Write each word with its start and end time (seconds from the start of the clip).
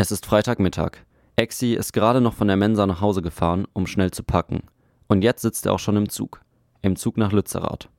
Es 0.00 0.10
ist 0.10 0.24
Freitagmittag. 0.24 0.92
Exi 1.36 1.74
ist 1.74 1.92
gerade 1.92 2.22
noch 2.22 2.32
von 2.32 2.48
der 2.48 2.56
Mensa 2.56 2.86
nach 2.86 3.02
Hause 3.02 3.20
gefahren, 3.20 3.66
um 3.74 3.86
schnell 3.86 4.10
zu 4.10 4.22
packen. 4.22 4.62
Und 5.08 5.20
jetzt 5.20 5.42
sitzt 5.42 5.66
er 5.66 5.74
auch 5.74 5.78
schon 5.78 5.98
im 5.98 6.08
Zug. 6.08 6.40
Im 6.80 6.96
Zug 6.96 7.18
nach 7.18 7.32
Lützerath. 7.32 7.90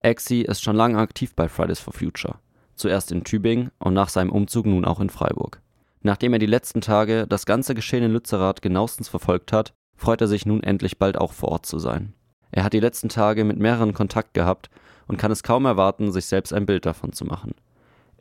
Exi 0.00 0.40
ist 0.40 0.62
schon 0.62 0.74
lange 0.74 0.96
aktiv 0.96 1.34
bei 1.36 1.50
Fridays 1.50 1.80
for 1.80 1.92
Future. 1.92 2.36
Zuerst 2.76 3.12
in 3.12 3.24
Tübingen 3.24 3.72
und 3.78 3.92
nach 3.92 4.08
seinem 4.08 4.32
Umzug 4.32 4.64
nun 4.64 4.86
auch 4.86 5.00
in 5.00 5.10
Freiburg. 5.10 5.60
Nachdem 6.00 6.32
er 6.32 6.38
die 6.38 6.46
letzten 6.46 6.80
Tage 6.80 7.26
das 7.26 7.44
ganze 7.44 7.74
Geschehen 7.74 8.04
in 8.04 8.12
Lützerath 8.12 8.62
genauestens 8.62 9.10
verfolgt 9.10 9.52
hat, 9.52 9.74
freut 9.98 10.22
er 10.22 10.28
sich 10.28 10.46
nun 10.46 10.62
endlich 10.62 10.98
bald 10.98 11.18
auch 11.18 11.34
vor 11.34 11.50
Ort 11.50 11.66
zu 11.66 11.78
sein. 11.78 12.14
Er 12.52 12.64
hat 12.64 12.72
die 12.72 12.80
letzten 12.80 13.10
Tage 13.10 13.44
mit 13.44 13.58
mehreren 13.58 13.92
Kontakt 13.92 14.32
gehabt 14.32 14.70
und 15.08 15.18
kann 15.18 15.30
es 15.30 15.42
kaum 15.42 15.66
erwarten, 15.66 16.10
sich 16.10 16.24
selbst 16.24 16.54
ein 16.54 16.64
Bild 16.64 16.86
davon 16.86 17.12
zu 17.12 17.26
machen. 17.26 17.52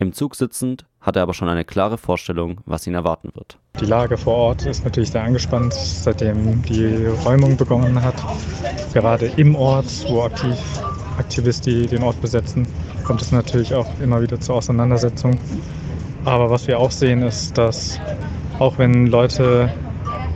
Im 0.04 0.12
Zug 0.12 0.36
sitzend 0.36 0.86
hat 1.00 1.16
er 1.16 1.22
aber 1.22 1.34
schon 1.34 1.48
eine 1.48 1.64
klare 1.64 1.98
Vorstellung, 1.98 2.58
was 2.66 2.86
ihn 2.86 2.94
erwarten 2.94 3.30
wird. 3.36 3.58
Die 3.80 3.86
Lage 3.86 4.18
vor 4.18 4.36
Ort 4.36 4.66
ist 4.66 4.84
natürlich 4.84 5.12
sehr 5.12 5.24
angespannt, 5.24 5.74
seitdem 5.74 6.62
die 6.64 7.06
Räumung 7.24 7.56
begonnen 7.56 8.04
hat. 8.04 8.16
Gerade 8.92 9.28
im 9.38 9.56
Ort, 9.56 9.86
wo 10.10 10.24
aktiv 10.24 10.58
Aktivisten 11.18 11.88
den 11.88 12.04
Ort 12.04 12.20
besetzen, 12.20 12.68
kommt 13.06 13.22
es 13.22 13.32
natürlich 13.32 13.74
auch 13.74 13.88
immer 14.02 14.22
wieder 14.22 14.38
zur 14.42 14.56
Auseinandersetzung. 14.56 15.40
Aber 16.26 16.50
was 16.50 16.68
wir 16.68 16.80
auch 16.80 16.92
sehen, 16.92 17.22
ist, 17.22 17.58
dass 17.58 17.98
auch 18.60 18.78
wenn 18.78 19.08
Leute 19.08 19.72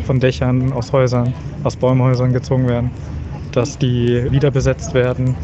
von 0.06 0.22
Dächern, 0.22 0.72
aus 0.72 0.94
Häusern, 0.94 1.34
aus 1.66 1.76
Bäumhäusern 1.76 2.32
gezogen 2.32 2.70
werden, 2.70 2.90
dass 3.52 3.78
die 3.78 4.32
wieder 4.32 4.50
besetzt 4.50 4.94
werden 4.94 5.36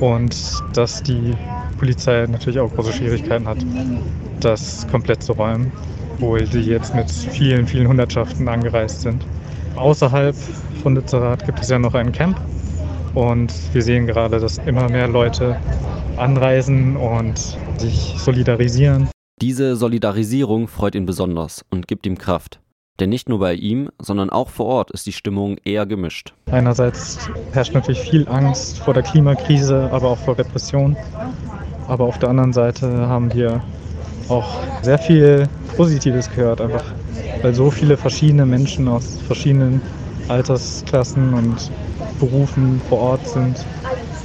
und 0.00 0.34
dass 0.72 1.04
die 1.04 1.36
Polizei 1.80 2.26
natürlich 2.28 2.60
auch 2.60 2.72
große 2.74 2.92
Schwierigkeiten 2.92 3.48
hat, 3.48 3.56
das 4.40 4.86
komplett 4.90 5.22
zu 5.22 5.32
räumen, 5.32 5.72
obwohl 6.14 6.46
sie 6.46 6.60
jetzt 6.60 6.94
mit 6.94 7.10
vielen, 7.10 7.66
vielen 7.66 7.88
Hundertschaften 7.88 8.46
angereist 8.48 9.00
sind. 9.00 9.24
Außerhalb 9.76 10.36
von 10.82 10.94
Lützerath 10.94 11.46
gibt 11.46 11.58
es 11.60 11.70
ja 11.70 11.78
noch 11.78 11.94
ein 11.94 12.12
Camp 12.12 12.38
und 13.14 13.50
wir 13.72 13.82
sehen 13.82 14.06
gerade, 14.06 14.38
dass 14.38 14.58
immer 14.58 14.90
mehr 14.90 15.08
Leute 15.08 15.56
anreisen 16.18 16.96
und 16.96 17.56
sich 17.78 18.14
solidarisieren. 18.18 19.08
Diese 19.40 19.74
Solidarisierung 19.74 20.68
freut 20.68 20.94
ihn 20.94 21.06
besonders 21.06 21.64
und 21.70 21.88
gibt 21.88 22.04
ihm 22.06 22.18
Kraft. 22.18 22.60
Denn 23.00 23.08
nicht 23.08 23.30
nur 23.30 23.38
bei 23.38 23.54
ihm, 23.54 23.88
sondern 23.98 24.28
auch 24.28 24.50
vor 24.50 24.66
Ort 24.66 24.90
ist 24.90 25.06
die 25.06 25.12
Stimmung 25.12 25.56
eher 25.64 25.86
gemischt. 25.86 26.34
Einerseits 26.50 27.30
herrscht 27.52 27.72
natürlich 27.72 28.00
viel 28.00 28.28
Angst 28.28 28.80
vor 28.80 28.92
der 28.92 29.02
Klimakrise, 29.02 29.88
aber 29.90 30.10
auch 30.10 30.18
vor 30.18 30.36
Repression. 30.36 30.94
Aber 31.90 32.04
auf 32.04 32.20
der 32.20 32.28
anderen 32.28 32.52
Seite 32.52 33.08
haben 33.08 33.34
wir 33.34 33.64
auch 34.28 34.62
sehr 34.80 34.96
viel 34.96 35.48
Positives 35.76 36.30
gehört, 36.30 36.60
einfach 36.60 36.84
weil 37.42 37.52
so 37.52 37.68
viele 37.68 37.96
verschiedene 37.96 38.46
Menschen 38.46 38.86
aus 38.86 39.18
verschiedenen 39.26 39.82
Altersklassen 40.28 41.34
und 41.34 41.70
Berufen 42.20 42.80
vor 42.88 43.00
Ort 43.00 43.26
sind, 43.26 43.66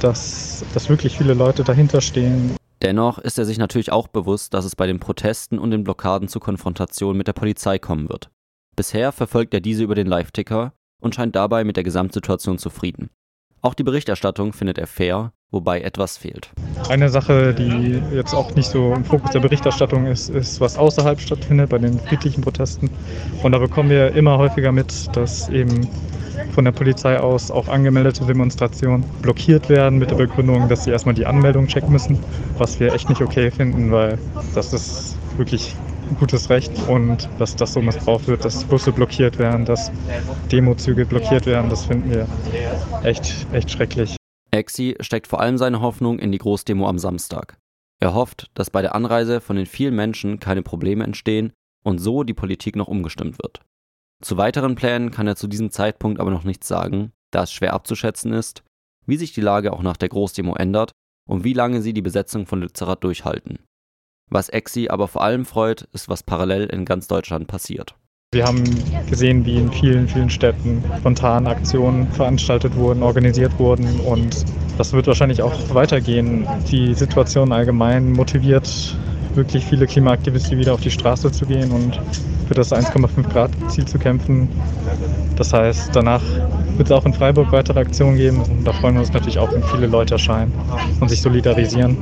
dass, 0.00 0.64
dass 0.74 0.88
wirklich 0.88 1.18
viele 1.18 1.34
Leute 1.34 1.64
dahinter 1.64 2.00
stehen. 2.00 2.54
Dennoch 2.82 3.18
ist 3.18 3.36
er 3.36 3.44
sich 3.44 3.58
natürlich 3.58 3.90
auch 3.90 4.06
bewusst, 4.06 4.54
dass 4.54 4.64
es 4.64 4.76
bei 4.76 4.86
den 4.86 5.00
Protesten 5.00 5.58
und 5.58 5.72
den 5.72 5.82
Blockaden 5.82 6.28
zu 6.28 6.38
Konfrontationen 6.38 7.18
mit 7.18 7.26
der 7.26 7.32
Polizei 7.32 7.80
kommen 7.80 8.08
wird. 8.08 8.30
Bisher 8.76 9.10
verfolgt 9.10 9.54
er 9.54 9.60
diese 9.60 9.82
über 9.82 9.96
den 9.96 10.06
Live-Ticker 10.06 10.72
und 11.02 11.16
scheint 11.16 11.34
dabei 11.34 11.64
mit 11.64 11.76
der 11.76 11.84
Gesamtsituation 11.84 12.58
zufrieden. 12.58 13.10
Auch 13.60 13.74
die 13.74 13.82
Berichterstattung 13.82 14.52
findet 14.52 14.78
er 14.78 14.86
fair, 14.86 15.32
wobei 15.50 15.80
etwas 15.80 16.16
fehlt. 16.16 16.50
Eine 16.88 17.08
Sache, 17.08 17.54
die 17.54 18.00
jetzt 18.14 18.34
auch 18.34 18.54
nicht 18.54 18.68
so 18.68 18.92
im 18.92 19.04
Fokus 19.04 19.30
der 19.30 19.40
Berichterstattung 19.40 20.06
ist, 20.06 20.28
ist, 20.28 20.60
was 20.60 20.76
außerhalb 20.76 21.20
stattfindet, 21.20 21.70
bei 21.70 21.78
den 21.78 21.98
friedlichen 22.00 22.42
Protesten. 22.42 22.90
Und 23.42 23.52
da 23.52 23.58
bekommen 23.58 23.90
wir 23.90 24.14
immer 24.14 24.38
häufiger 24.38 24.72
mit, 24.72 25.16
dass 25.16 25.48
eben 25.48 25.88
von 26.52 26.64
der 26.64 26.72
Polizei 26.72 27.18
aus 27.18 27.50
auch 27.50 27.68
angemeldete 27.68 28.24
Demonstrationen 28.24 29.04
blockiert 29.22 29.68
werden 29.68 29.98
mit 29.98 30.10
der 30.10 30.16
Begründung, 30.16 30.68
dass 30.68 30.84
sie 30.84 30.90
erstmal 30.90 31.14
die 31.14 31.26
Anmeldung 31.26 31.66
checken 31.66 31.92
müssen, 31.92 32.18
was 32.58 32.78
wir 32.80 32.92
echt 32.92 33.08
nicht 33.08 33.20
okay 33.20 33.50
finden, 33.50 33.90
weil 33.92 34.18
das 34.54 34.72
ist 34.72 35.16
wirklich 35.36 35.74
gutes 36.18 36.50
Recht 36.50 36.72
und 36.88 37.28
dass 37.38 37.56
das 37.56 37.72
so 37.72 37.82
missbraucht 37.82 38.28
wird, 38.28 38.44
dass 38.44 38.64
Busse 38.64 38.92
blockiert 38.92 39.38
werden, 39.38 39.64
dass 39.64 39.90
Demozüge 40.52 41.04
blockiert 41.04 41.46
werden, 41.46 41.68
das 41.68 41.84
finden 41.84 42.10
wir 42.10 42.26
echt, 43.02 43.46
echt 43.52 43.70
schrecklich. 43.70 44.16
Exi 44.56 44.96
steckt 45.00 45.26
vor 45.26 45.40
allem 45.40 45.58
seine 45.58 45.80
Hoffnung 45.80 46.18
in 46.18 46.32
die 46.32 46.38
Großdemo 46.38 46.88
am 46.88 46.98
Samstag. 46.98 47.58
Er 48.00 48.14
hofft, 48.14 48.50
dass 48.54 48.70
bei 48.70 48.82
der 48.82 48.94
Anreise 48.94 49.40
von 49.40 49.56
den 49.56 49.66
vielen 49.66 49.94
Menschen 49.94 50.40
keine 50.40 50.62
Probleme 50.62 51.04
entstehen 51.04 51.52
und 51.84 51.98
so 51.98 52.24
die 52.24 52.34
Politik 52.34 52.76
noch 52.76 52.88
umgestimmt 52.88 53.38
wird. 53.38 53.60
Zu 54.22 54.36
weiteren 54.36 54.74
Plänen 54.74 55.10
kann 55.10 55.26
er 55.26 55.36
zu 55.36 55.46
diesem 55.46 55.70
Zeitpunkt 55.70 56.20
aber 56.20 56.30
noch 56.30 56.44
nichts 56.44 56.68
sagen, 56.68 57.12
da 57.30 57.42
es 57.44 57.52
schwer 57.52 57.74
abzuschätzen 57.74 58.32
ist, 58.32 58.62
wie 59.06 59.16
sich 59.16 59.32
die 59.32 59.40
Lage 59.40 59.72
auch 59.72 59.82
nach 59.82 59.96
der 59.96 60.08
Großdemo 60.08 60.54
ändert 60.56 60.92
und 61.28 61.44
wie 61.44 61.52
lange 61.52 61.82
sie 61.82 61.92
die 61.92 62.02
Besetzung 62.02 62.46
von 62.46 62.60
Lützerath 62.60 63.04
durchhalten. 63.04 63.58
Was 64.28 64.48
Exi 64.48 64.88
aber 64.88 65.06
vor 65.06 65.22
allem 65.22 65.44
freut, 65.44 65.82
ist, 65.92 66.08
was 66.08 66.22
parallel 66.22 66.66
in 66.66 66.84
ganz 66.84 67.06
Deutschland 67.06 67.46
passiert. 67.46 67.94
Wir 68.36 68.44
haben 68.44 68.64
gesehen, 69.08 69.46
wie 69.46 69.56
in 69.56 69.72
vielen, 69.72 70.06
vielen 70.06 70.28
Städten 70.28 70.84
spontan 70.98 71.46
Aktionen 71.46 72.06
veranstaltet 72.08 72.76
wurden, 72.76 73.02
organisiert 73.02 73.58
wurden 73.58 73.98
und 74.00 74.44
das 74.76 74.92
wird 74.92 75.06
wahrscheinlich 75.06 75.40
auch 75.40 75.54
weitergehen. 75.72 76.46
Die 76.70 76.92
Situation 76.92 77.50
allgemein 77.50 78.12
motiviert 78.12 78.94
wirklich 79.34 79.64
viele 79.64 79.86
Klimaaktivisten 79.86 80.58
wieder 80.58 80.74
auf 80.74 80.82
die 80.82 80.90
Straße 80.90 81.32
zu 81.32 81.46
gehen 81.46 81.70
und 81.70 81.98
für 82.46 82.52
das 82.52 82.74
1,5 82.74 83.26
Grad 83.32 83.52
Ziel 83.68 83.86
zu 83.86 83.98
kämpfen. 83.98 84.50
Das 85.36 85.54
heißt, 85.54 85.96
danach 85.96 86.22
wird 86.76 86.90
es 86.90 86.92
auch 86.92 87.06
in 87.06 87.14
Freiburg 87.14 87.52
weitere 87.52 87.80
Aktionen 87.80 88.18
geben 88.18 88.42
und 88.42 88.66
da 88.66 88.74
freuen 88.74 88.96
wir 88.96 89.00
uns 89.00 89.14
natürlich 89.14 89.38
auch, 89.38 89.50
wenn 89.50 89.62
viele 89.62 89.86
Leute 89.86 90.16
erscheinen 90.16 90.52
und 91.00 91.08
sich 91.08 91.22
solidarisieren 91.22 91.96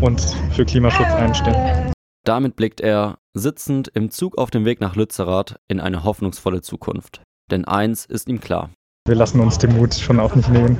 und 0.00 0.22
für 0.52 0.64
Klimaschutz 0.64 1.12
einstehen. 1.12 1.93
Damit 2.24 2.56
blickt 2.56 2.80
er, 2.80 3.18
sitzend 3.34 3.88
im 3.88 4.10
Zug 4.10 4.38
auf 4.38 4.50
dem 4.50 4.64
Weg 4.64 4.80
nach 4.80 4.96
Lützerath, 4.96 5.60
in 5.68 5.78
eine 5.78 6.04
hoffnungsvolle 6.04 6.62
Zukunft. 6.62 7.22
Denn 7.50 7.66
eins 7.66 8.06
ist 8.06 8.30
ihm 8.30 8.40
klar. 8.40 8.70
Wir 9.06 9.14
lassen 9.14 9.40
uns 9.40 9.58
den 9.58 9.76
Mut 9.76 9.94
schon 9.94 10.18
auch 10.18 10.34
nicht 10.34 10.48
nehmen. 10.48 10.72